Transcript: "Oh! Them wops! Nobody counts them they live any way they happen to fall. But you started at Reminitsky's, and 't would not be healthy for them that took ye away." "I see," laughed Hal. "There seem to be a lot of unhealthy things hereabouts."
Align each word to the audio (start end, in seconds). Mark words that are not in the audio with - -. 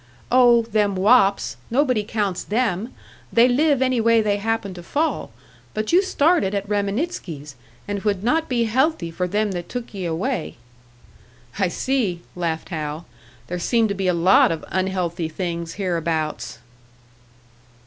"Oh! 0.31 0.63
Them 0.63 0.95
wops! 0.95 1.57
Nobody 1.69 2.03
counts 2.03 2.43
them 2.43 2.91
they 3.31 3.47
live 3.47 3.83
any 3.83 4.01
way 4.01 4.19
they 4.19 4.37
happen 4.37 4.73
to 4.73 4.81
fall. 4.81 5.29
But 5.75 5.93
you 5.93 6.01
started 6.01 6.55
at 6.55 6.67
Reminitsky's, 6.67 7.53
and 7.87 7.99
't 7.99 8.03
would 8.05 8.23
not 8.23 8.49
be 8.49 8.63
healthy 8.63 9.11
for 9.11 9.27
them 9.27 9.51
that 9.51 9.69
took 9.69 9.93
ye 9.93 10.05
away." 10.05 10.55
"I 11.59 11.67
see," 11.67 12.23
laughed 12.35 12.69
Hal. 12.69 13.05
"There 13.45 13.59
seem 13.59 13.87
to 13.89 13.93
be 13.93 14.07
a 14.07 14.13
lot 14.15 14.51
of 14.51 14.65
unhealthy 14.69 15.29
things 15.29 15.73
hereabouts." 15.73 16.57